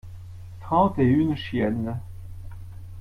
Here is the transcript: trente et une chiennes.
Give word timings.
trente 0.61 0.97
et 0.97 1.03
une 1.05 1.35
chiennes. 1.35 1.95